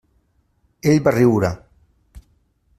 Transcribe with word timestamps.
Ell 0.93 0.97
va 1.09 1.13
riure. 1.17 1.53